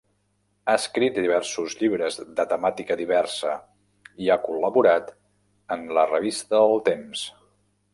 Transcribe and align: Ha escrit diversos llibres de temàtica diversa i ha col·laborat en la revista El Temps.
Ha 0.69 0.73
escrit 0.77 1.19
diversos 1.25 1.75
llibres 1.81 2.17
de 2.41 2.47
temàtica 2.55 2.99
diversa 3.03 3.55
i 4.27 4.33
ha 4.37 4.41
col·laborat 4.49 5.17
en 5.79 5.89
la 6.01 6.11
revista 6.15 6.69
El 6.69 6.79
Temps. 6.93 7.29